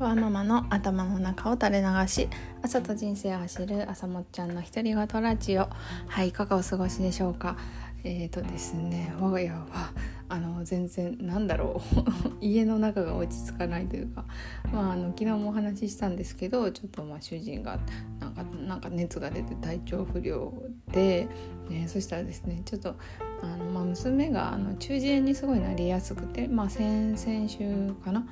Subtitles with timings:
[0.00, 2.26] ワーママの頭の中を垂れ流し
[2.62, 5.68] 朝と人生を走る朝もっちゃんの独り言ラジオ。
[6.08, 7.58] はいいかがお過ごしでしょうか？
[8.02, 9.66] えーとですね我が家は
[10.30, 12.30] あの全然なんだろう。
[12.40, 14.24] 家の中が落ち着かないというか、
[14.72, 17.78] まあ、あの昨日もお話ししたんですけどちょっとまあ主人が
[18.20, 20.50] なんかなんか熱が出て体調不良
[20.90, 21.28] で、
[21.68, 22.96] ね、そしたらですねちょっと
[23.42, 28.26] あの、まあ、娘があの中耳炎にすごいなりやすくて、まあ、先々週かな？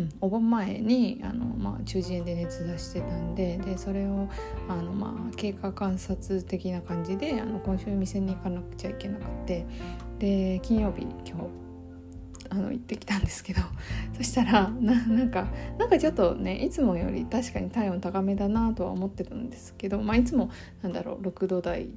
[0.00, 4.28] うん、お盆前にあの、まあ、中耳炎で熱出してたんででそれを
[4.68, 9.66] あの、まあ、経過観察的な感じであの今週店に行かなくちゃいけなくて
[10.18, 11.70] で金曜日今日
[12.48, 13.60] あの行ってきたんですけど
[14.16, 20.50] そしたらななんかなんかちょっとねいつもより確かに体温高めだなとは思ってたんですけど、まあ、いつも
[20.82, 21.90] なんだろう6度台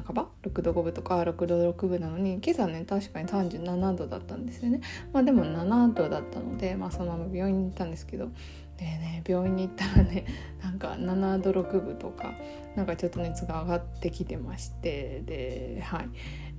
[0.00, 4.80] 半ば？6度5分とか6度6分なのに今朝ね確かに37度だったんですよね。
[5.12, 8.28] まあでも7度だったので、まあ、そのまま病院に行ったんですけど。
[8.76, 10.26] でね病院に行ったらね
[10.60, 12.34] なんか7度6分とか
[12.74, 15.22] なんかちょっと熱が上がってきてまして。
[15.24, 16.08] ではい。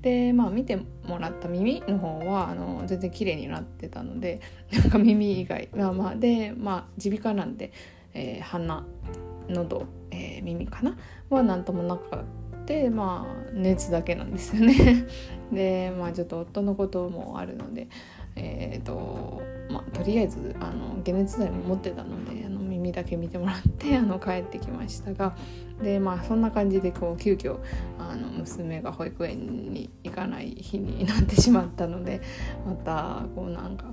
[0.01, 4.39] でまあ見てもらった耳の方はあの全然綺麗になってたので
[4.71, 5.69] なんか耳以外。
[5.75, 7.71] まあまあでまあ耳鼻科なんで、
[8.13, 8.85] えー、鼻
[9.49, 10.97] 喉、えー、耳かな？
[11.29, 12.25] は何ともなかった
[12.66, 15.05] てまあ熱だけなんですよね
[15.52, 17.88] でまあちょっと夫のこともあるので
[18.35, 25.35] えっ、ー、とまあとりあえずあの解熱剤も持ってたのであの耳だけ見てもらってあの帰ってきましたが
[25.81, 27.57] でまあそんな感じでこう急遽
[27.97, 32.22] あの娘が保育園に行かない日になってしまったので
[32.66, 33.85] またこうなんか。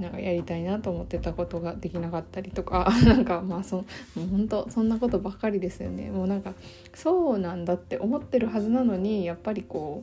[0.00, 3.84] なんかやりたいなと思ってたことができなかったりとか なんかまあそも
[4.16, 6.54] う本当そんなことばっかりですよねもうなんか
[6.94, 10.02] そうなんだって思ってるはずなのにやっぱりこ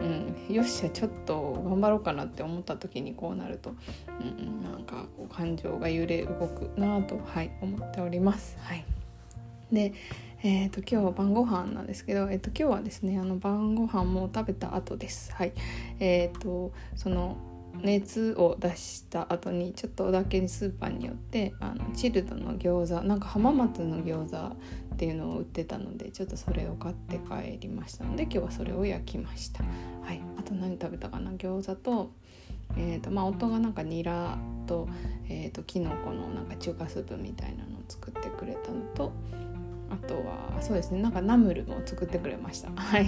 [0.00, 3.74] う、うん、よっしゃちょっと頑張ろうかなって思った時にこうなると、
[4.20, 8.56] うん、なんかこう感情が揺れ動くなと、はい、思っております。
[8.60, 8.84] はい、
[9.72, 9.92] で
[10.42, 15.32] えーと、今日は晩ご飯なんですけど、えーと、今日はですねあの晩ご飯も食べた後です。
[15.32, 15.52] はい
[15.98, 17.36] えーとその
[17.82, 29.62] 熱を出した後にちょっとだけスーパーによってあのチルドの餃子なんか浜松の餃子っていうのを売ってたのでちょっとそれを買って帰りましたので今日はそれを焼きました。
[30.02, 30.20] はい。
[30.38, 31.32] あと何食べたかな？
[31.32, 32.12] 餃子と
[32.76, 34.88] えーとまあ、夫がなんかニラと,、
[35.28, 39.12] えーと、きのこのなんか中華スープみたいなのを作ってくれたのと
[39.88, 42.70] あとはそうですねなんかナムルも作ってくれました。
[42.74, 43.06] はい。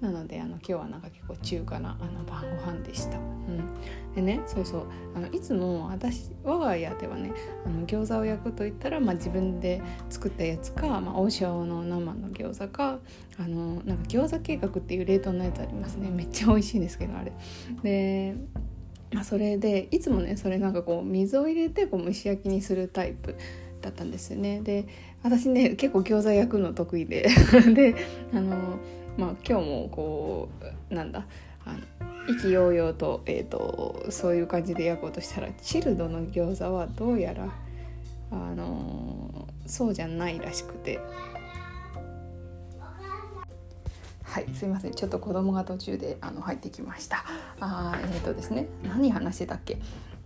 [0.00, 3.18] なのであの今日はなんか結構中華なあの晩ご飯でした。
[3.18, 4.86] うん、でねそうそう。
[5.14, 7.32] あのいつも私我が家ではね
[7.66, 12.98] あの餃子を焼くといったら、まあ、自分で作ったやつか、まあ、王将の生の餃子か
[13.38, 16.10] あのなんか餃子計画っていう冷凍のやつありますね。
[16.10, 17.32] めっちゃ美味しいんですけどあれ。
[17.82, 18.36] で
[19.12, 23.36] まあ、それでいつもねそれなんかこう水を入れてこう蒸し焼きにするタイプ
[23.80, 24.60] だったんですよね。
[24.60, 24.86] で
[25.22, 27.28] 私ね結構餃子焼くの得意で。
[27.74, 27.94] で
[28.32, 28.78] あの
[29.20, 30.48] まあ今日もこ
[30.90, 31.26] うなんだ
[31.66, 31.78] あの
[32.34, 37.52] 意気揚々と,、えーと、そういう感じで焼こうとしたらチルドの餃子はどうやら
[38.30, 40.98] あのそうじゃないらしくて。
[44.22, 44.92] はいすいません。
[44.94, 47.24] ちょっと子供が途中であの入ってきました。
[47.58, 49.78] あえっ、ー、とですね何話してたっけ？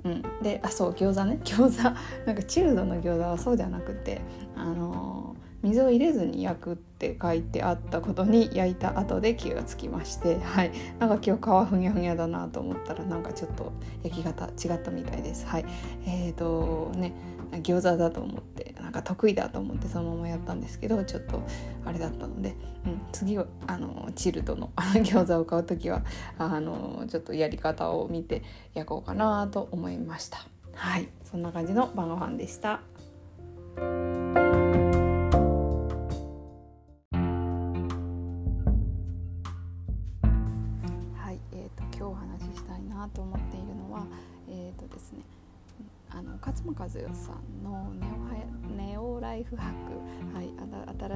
[0.05, 1.39] うん、であそう餃子ね。
[1.43, 1.83] 餃子。
[2.27, 4.21] なんかチルドの餃子はそうじゃなくて
[4.57, 10.73] あの水を入れずに焼くって書いてあったことに焼いた後で気がつきましてはい。
[10.99, 13.73] なんか今日皮ふにゃふにゃだなと思ったらなんかちょっと
[14.03, 15.47] 焼き方違ったみたいです。
[15.47, 15.65] はい。
[16.07, 17.15] えーとね
[17.63, 21.41] 餃子だと思ってなんか得意だと思ってそのままやったんですけどちょっと
[21.85, 26.03] あれだったので、うん、次はあのチルドの 餃子を買う時は
[26.37, 28.43] あのちょっとやり方を見て
[28.75, 30.39] 焼こうかなと思いました。
[30.75, 31.09] はい。
[31.25, 32.81] そんな感じの晩ご飯でした。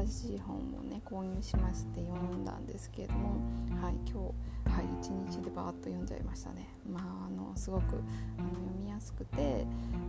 [0.08, 3.36] しい本をね購入しまして読んだんですけれども、
[3.80, 4.32] はい、今
[4.66, 6.68] 日、はい、一日でバーッと読んじゃいましたね。
[6.88, 7.96] まあ、あのすごく
[8.38, 9.66] あの読みやすくて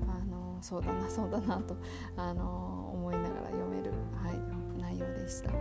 [0.07, 1.75] あのそうだな そうだなと
[2.15, 5.51] あの思いながら読める、はい、内容でした。
[5.51, 5.57] で、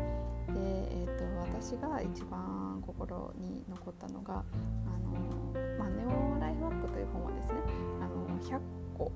[0.56, 1.24] えーと、
[1.58, 7.60] 私が一番心に残ったのがあの、まあ、ネオライフハックという本はですね
[8.00, 8.60] あの100
[8.96, 9.12] 個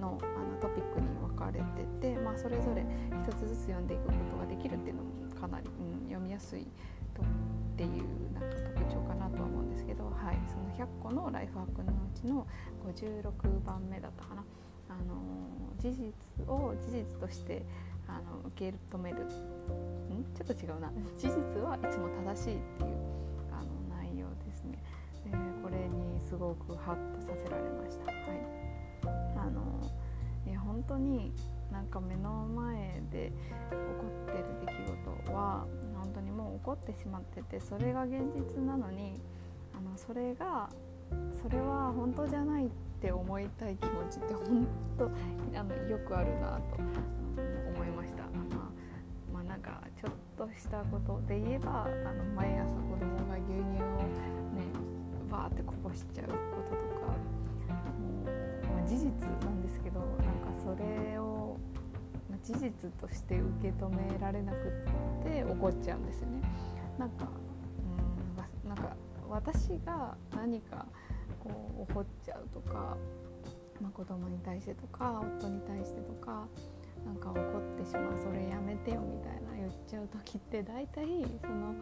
[0.00, 1.60] のあのトピックに分かれ
[2.00, 2.84] てて、まあ、それぞれ
[3.26, 5.10] 一つずつ読んでいくことができるっていうのも
[5.40, 6.66] かなり、うん、読みやすい
[7.14, 7.24] とっ
[7.76, 12.46] ていうなんか特徴かなとは思うんですけど、はい、その100個のライフハックのうちの
[12.86, 14.44] 56番目だったかな。
[14.90, 15.14] あの
[15.78, 16.12] 事実
[16.48, 17.62] を事実として
[18.08, 19.18] あの受け止める。
[19.18, 19.28] ん？
[20.34, 20.90] ちょっと違うな。
[21.16, 22.96] 事実はいつも正しいっていう
[23.52, 24.82] あの内容ですね。
[25.24, 25.30] で
[25.62, 28.06] これにすごくハッとさせられました。
[28.06, 28.67] はい。
[29.48, 29.62] あの
[30.46, 31.32] いや本当に
[31.72, 33.32] なんか目の前で
[33.70, 35.66] 起こってる出来事は
[35.96, 39.20] 本当にもう起こってしまっててそれが現実なのに
[39.76, 40.68] あのそれが
[41.42, 42.68] それは本当じゃないっ
[43.00, 44.66] て思いたい気持ちって本
[44.98, 45.04] 当
[45.58, 48.24] あのよくあるなと思いました。
[48.24, 53.64] まあ、まあ、なんかちょっとしたことで言えばあの毎朝子供が牛乳を
[54.54, 54.68] ね
[55.30, 56.32] バーってこぼしちゃうこ
[56.70, 56.87] ととか、
[58.88, 59.04] 事実
[59.44, 60.24] なんですけどなんか
[60.64, 61.58] それを、
[62.30, 66.40] まあ、事実として受け止められなくって怒っちゃうんですよね。
[66.98, 67.28] なんか
[68.64, 68.96] うんなんか
[69.28, 70.86] 私が何か
[71.38, 72.96] こう怒っちゃうとか、
[73.80, 76.46] まあ、子供に対してとか夫に対してとか
[77.04, 81.04] なんか怒ってしまうそれやめてよみたいな言っちゃう時って大体
[81.40, 81.74] その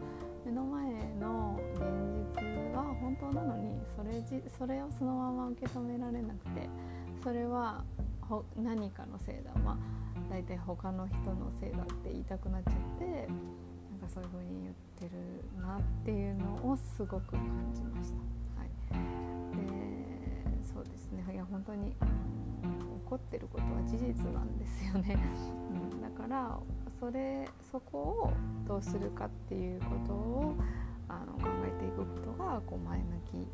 [0.45, 6.69] 目の前の現実は本当なのにそれじそれをそのまま受け止められなくて
[7.23, 7.83] それは
[8.55, 9.51] 何かのせいだ。
[9.63, 9.77] まあ
[10.29, 13.05] 大体他の人のせいだって言いたくなっちゃって
[13.91, 17.41] なんかそういう風に言ってるなっていうのをすごく感
[17.73, 18.17] じました。
[18.59, 18.69] はい、
[19.55, 19.63] で
[20.63, 21.23] そうですね。
[21.31, 21.95] いや本当に起
[23.09, 25.17] こってることは事実なんですよね、
[25.71, 26.59] うん、だから
[26.99, 28.33] それそこを
[28.67, 30.55] どうするかっていうことを
[31.07, 32.05] あの考えていくこ
[32.37, 33.47] とがこう前向きに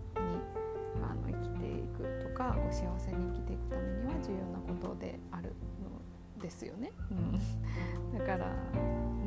[1.02, 6.92] あの生きていくとかこう幸せに生きていくためには重要なことであるのですよね。
[7.12, 8.48] うん、だから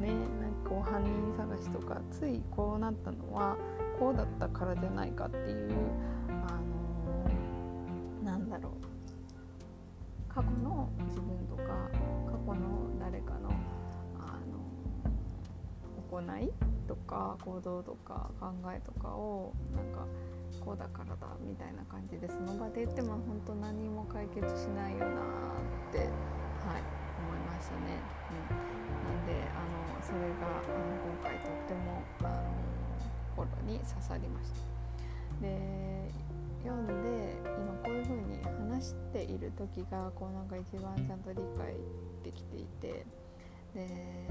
[0.01, 3.57] ねなんかこう犯人探しとかついこうなったのは
[3.99, 5.73] こうだったからじゃないかっていう
[6.29, 6.61] あ
[8.25, 8.97] のなんだろう
[10.29, 11.63] 過去の自分とか
[12.27, 13.51] 過去の誰かの
[14.19, 14.39] あ
[16.13, 16.53] の行い
[16.87, 20.07] とか行動とか考えとかをなんか
[20.67, 26.83] こうだからだみたいな感じでその場で言っても本当何も解決しないよなって、はい、
[27.23, 28.03] 思いましたね。
[28.35, 32.51] うん、なんであのそれがあの今回とってもあの
[33.31, 34.59] 心に刺さりました。
[35.41, 36.11] で
[36.65, 41.77] 読んで今こういう風に話している時がこうなんか一番ちゃんと理解
[42.25, 43.07] できていて
[43.73, 44.27] でね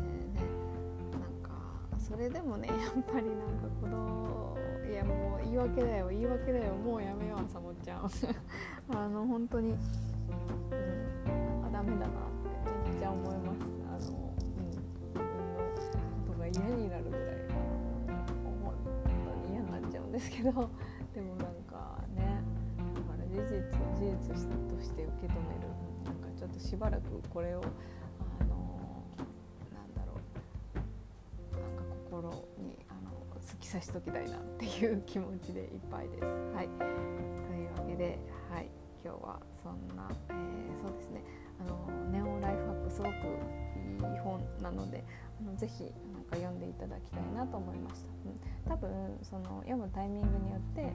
[1.13, 1.44] なんか
[2.07, 4.55] それでもね やっぱりなんかこの
[4.87, 8.05] いやもう言い訳だよ言い訳だよもうやめよう朝もちゃん。
[8.95, 9.77] あの本当に、うん、
[11.65, 12.09] あダメだなっ
[12.85, 13.59] てめっちゃ思います。
[13.89, 14.75] あの、うん、
[15.07, 15.63] 自分の
[16.27, 18.75] ことが嫌になるぐらい本
[19.25, 20.51] 当に嫌になっちゃうんですけど。
[21.15, 22.43] でもなんかね
[22.93, 24.35] だから事実を事実
[24.69, 25.65] として受け止める。
[26.05, 27.03] なんかちょっとしばらく
[27.33, 27.61] これを
[32.21, 36.23] なんか心にあの突き刺しときたいなっていう気持ちでいっぱいです。
[36.23, 38.19] はい、というわけで、
[38.49, 38.69] はい、
[39.03, 41.23] 今日はそんな、えー、そうですね
[41.59, 45.03] あのネオライフハックすごくいい本なので
[45.41, 45.83] あのぜひ
[46.13, 48.09] なんか読んでいただきたいなと思いました。
[48.25, 50.93] うん、多分その読むタイミングによって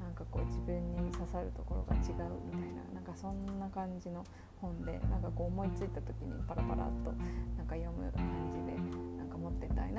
[0.00, 2.02] なんかこう自分に刺さるところが違う
[2.44, 4.24] みたいななんかそんな感じの
[4.56, 7.12] 本でなんかこう思いついた時にパラパラっと
[7.56, 8.72] なんか読む感じで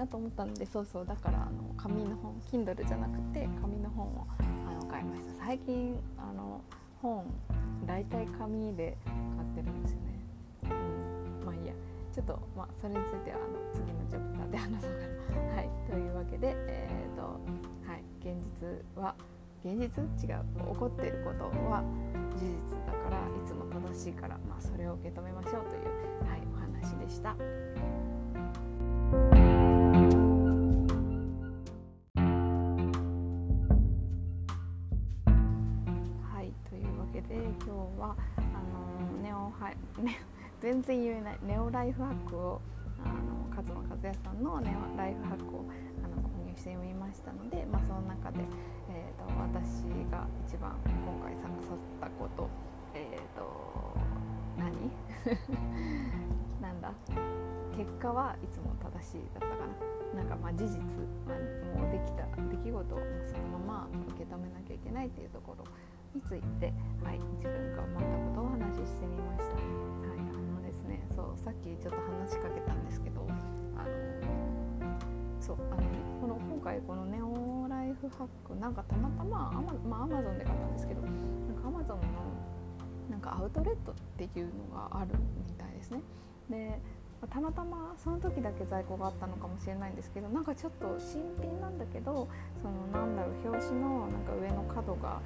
[0.03, 4.27] なと思ったんでそうそうだからあの紙の本 Kindle じゃなくて紙の本を
[4.67, 5.45] あの買いました。
[5.45, 6.62] 最近あの
[7.01, 7.25] 本
[7.86, 10.19] 大体紙で買ってるんですよね、
[10.63, 11.74] うん、まあいいや。
[12.13, 15.55] ちょっとまあそれについてはあの次のチャプターで話そうかな。
[15.55, 15.69] はい。
[15.89, 18.03] というわけでえっ、ー、とはい。
[18.19, 19.15] 現実は
[19.65, 20.03] 現実？
[20.27, 20.43] 違う。
[20.74, 21.83] 起こっていることは
[22.38, 27.36] 事実だからいつも正しいから、まあ、それを受け止めましょうという、はい、お話でした。
[40.03, 40.19] ね、
[40.62, 41.39] 全然言えない。
[41.43, 42.62] ネオライフハックを
[43.03, 45.65] あの勝間和也さんのネオライフハックを
[46.03, 48.39] あの購入して読みましたので、まあ、その中で
[48.89, 52.50] えーと、私が一番今回参加させたこと
[52.93, 53.98] えっ、ー、と
[54.57, 54.91] 何？
[56.62, 56.93] なんだ？
[57.75, 59.93] 結果はいつも正しいだったかな。
[60.13, 60.77] なんかまあ事実、
[61.25, 65.63] まあ、もうできた出来事をそのまま受け止めなきゃいけないっていうところ
[66.13, 69.55] について、はい、自分が思ったことをお話ししてみました。
[69.55, 73.25] はい、あのですねそうさっきちょっと話しかけたんですけど
[73.75, 73.89] あの
[75.39, 75.88] そうあのね
[76.22, 81.12] この今回このネオライフハックなんかたまたまアマ,、まあ、アマゾンで買ったんですけどなん
[81.62, 82.05] かアマゾンの
[83.10, 85.12] なんかアウトレットっていうのがある
[85.48, 86.01] みたいですね。
[86.50, 86.79] で
[87.29, 92.27] たまたまその時だけ在庫があったのかもしれないんですけどなんかちょっと新品なんだけど
[92.62, 95.22] そのなんだろう表紙のなんか上の角が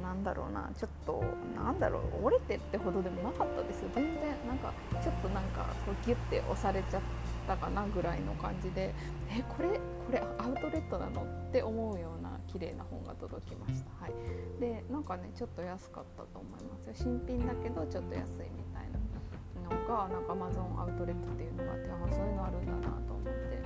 [0.00, 1.22] なんだろうなちょっと
[1.56, 4.72] なんだろう折れてってほどでもなかったですよ全然なんか
[5.02, 7.02] ちょっとなんかこうギュッて押されちゃっ
[7.46, 8.94] たかなぐらいの感じで
[9.30, 14.12] えこれこれアウトレットなのって思うような綺麗な本が届きました、はい、
[14.60, 16.86] でなんかねちょっと安かったと思います。
[16.86, 23.62] よ新品だけどちょっと安いみたいなのがなんかアマゾンアウトレットっていうのがあってあそういうのあるんだなと思って、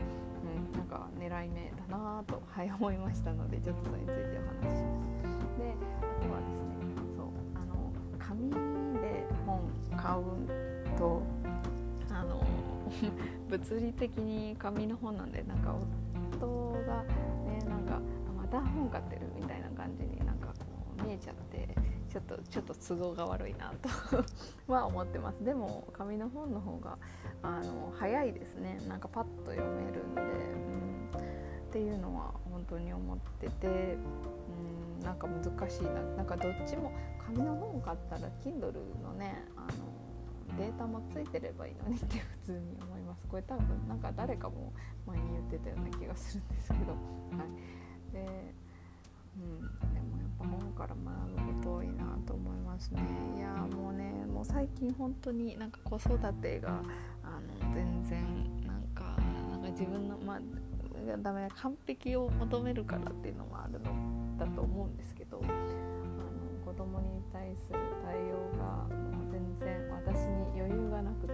[0.77, 5.17] なんか狙い目だなと、はい、思いましたのでちょっとそれについてお話しします。
[5.59, 6.77] であとはですね
[7.17, 8.51] そうあの紙
[9.01, 9.61] で本
[9.97, 11.23] 買うと
[12.11, 12.45] あの
[13.49, 15.75] 物理的に紙の本なんでなんか
[16.41, 17.03] 夫が
[17.45, 18.01] ねなんか
[18.37, 20.55] また本買ってるみたいな感じになんかこ
[21.01, 21.69] う見えちゃって
[22.17, 24.25] ちょっとちょっと都合が悪いなと
[24.73, 25.45] は思ってます。
[25.45, 26.97] でも紙の本の方が
[27.43, 28.81] あの早いですね。
[28.89, 31.19] なんかパッと読めるんで、うん、
[31.69, 36.03] っていうのは本当に思ってて、うん、なんか難しいな。
[36.17, 43.27] なんかどっちも紙の本買ったら Kindle のねあのデータもついてればいいのにって 普通に思います。
[43.29, 44.73] これ多分なんか誰かも
[45.07, 46.99] 前に言ってたような気がするんですけど、は
[48.09, 48.55] い、で
[49.39, 53.03] うん、でもやっぱ本から学ぶこと多いなと思いますね。
[53.37, 56.83] いやもうねもう最近本当になんか子育てが
[57.23, 59.17] あの全然なんか
[59.51, 60.41] なんか自分のまあ
[61.23, 65.55] ダメ完璧を求めるからっていうのもあるのだと思うんですけどあの
[66.65, 71.33] 子供に対する対応がもう全然私に余裕がなくて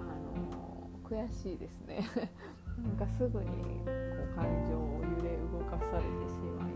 [0.00, 2.04] あの悔しいですね。
[2.76, 3.52] なんかすぐにこ
[3.86, 6.74] う感情を揺れ動かされてしまい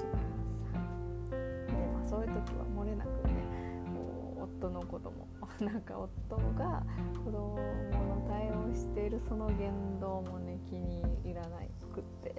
[0.00, 1.34] しまいます。
[1.34, 3.34] はい、でまあそういう時は漏れなくね
[3.94, 5.26] こう夫の子供
[5.60, 6.82] なんか夫が
[7.24, 12.34] 子供の対応しているその言動もね気に入らないくって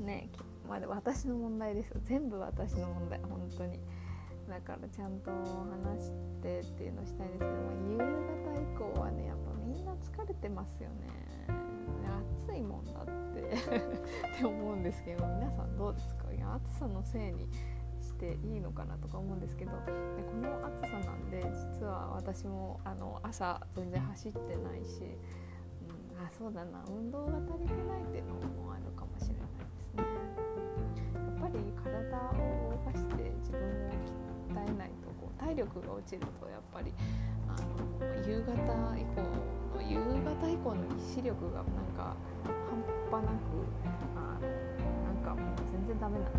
[0.00, 0.30] ね
[0.68, 2.00] まあ、私の問題ですよ。
[2.04, 3.80] 全部私の問題本当に。
[4.48, 11.08] だからちゃんと話してっていうのをしたいんですけども夕方以降はねやっぱみんな疲れてますよね。
[12.46, 13.04] 暑いもんだっ
[13.34, 13.40] て
[14.36, 16.19] って思うんですけど皆さんどうですか？
[16.40, 17.48] や暑さのせいに
[18.00, 19.72] していいのかなとか思うんですけど
[20.16, 21.44] でこの暑さなんで
[21.74, 25.02] 実は私もあの朝全然走ってないし、
[25.88, 30.04] うん、あそうだな運動が足りてないっていうのもあるかもしれないですね。
[31.14, 33.90] やっぱり体を動かして自分を
[34.48, 36.92] 鍛えないとこう体力が落ちるとやっぱり
[37.48, 38.52] あの夕方
[38.96, 41.66] 以降の夕方以降の意志力がなん
[41.96, 42.14] か
[42.68, 42.80] 半
[43.10, 43.50] 端なく
[44.14, 44.89] あの
[45.20, 46.32] かもう全然ダメなん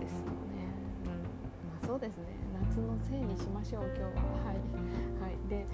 [0.00, 0.68] ですよね。
[1.04, 1.22] うん。
[1.70, 2.24] まあ、そうですね。
[2.70, 4.08] 夏のせいにしましょう今日は。
[4.44, 4.58] はい。
[5.20, 5.48] はい。
[5.48, 5.66] で、はい、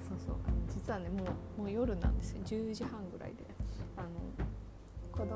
[0.00, 0.36] そうそう。
[0.68, 1.24] 実はねも
[1.58, 2.42] うもう夜なんですよ。
[2.44, 3.44] 10時半ぐらいで
[3.96, 4.08] あの
[5.12, 5.34] 子供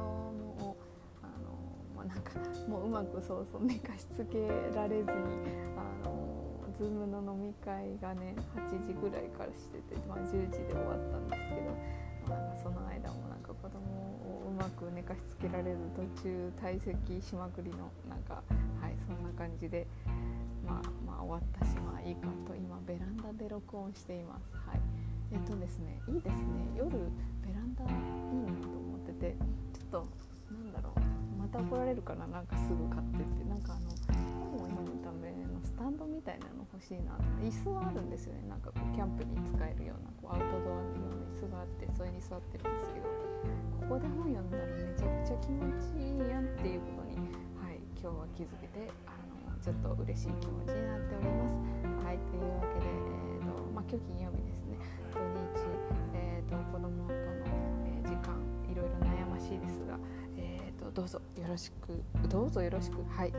[0.69, 0.77] を
[1.23, 1.57] あの、
[1.97, 2.33] まあ、なんか
[2.69, 5.09] もううまくそうそう寝かしつけられずに
[5.77, 11.77] あの Zoom の飲み会がね8時ぐらいからしてて、まあ、10時で終わったんですけど、
[12.63, 18.43] その間もなんか子供をうまく寝かしつけられず途中退席しまくりのなんか
[18.81, 19.87] はいそんな感じで、
[20.67, 24.51] まあ、まあ終わったしまあいいかと今ベランダで録音しています。
[24.67, 24.81] はい。
[25.31, 26.69] えっとですねいいですね。
[26.77, 29.37] 夜ベランダいいなと思ってて
[29.73, 30.07] ちょっと
[30.51, 31.01] なんだろう。
[31.39, 33.48] また怒られるからなんかすぐ買ってって。
[35.79, 38.43] タンドみたいなの欲しいな椅子はあるんですよね。
[38.51, 43.07] なんかこうキャンプに使えるようなこうアウトドアのような椅子があってそれに座ってるんですけど
[43.87, 47.15] ここで本読んだらめちゃくちゃ気持ちいいやんっていうことに、
[47.63, 51.55] はい、今日は気づけてあのちょっと嬉しい気持ちになっております。
[52.03, 54.83] はいというわけで、えーとまあ、今日金曜日ですね。
[55.15, 55.63] 土日、
[56.19, 57.39] えーと、子供との、
[57.87, 58.35] えー、時間
[58.67, 59.95] いろいろ悩ましいですが、
[60.89, 62.03] えーと、どうぞよろしく。
[62.29, 63.03] どうぞよろしく。
[63.05, 63.33] はい。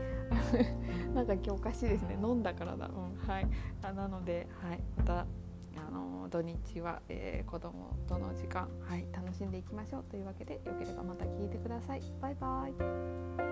[1.14, 2.18] なんか今日おかしいですね。
[2.22, 3.48] 飲んだからだ、うん、はい。
[3.82, 10.04] あなので、はい、またあの土日は、えー、子供との時間、はい、楽しんでいきましょう。
[10.04, 12.02] というわけでよければまた聞いてください。
[12.20, 13.49] バイバイ